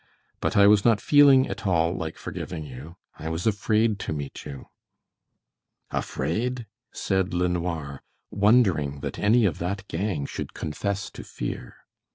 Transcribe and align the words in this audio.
"But 0.39 0.57
I 0.57 0.65
was 0.65 0.83
not 0.83 0.99
feeling 0.99 1.47
at 1.47 1.67
all 1.67 1.95
like 1.95 2.17
forgiving 2.17 2.65
you. 2.65 2.95
I 3.19 3.29
was 3.29 3.45
afraid 3.45 3.99
to 3.99 4.11
meet 4.13 4.45
you." 4.45 4.65
"Afraid?" 5.91 6.65
said 6.91 7.35
LeNoir, 7.35 8.01
wondering 8.31 9.01
that 9.01 9.19
any 9.19 9.45
of 9.45 9.59
that 9.59 9.87
gang 9.87 10.25
should 10.25 10.55
confess 10.55 11.11
to 11.11 11.23
fear. 11.23 11.85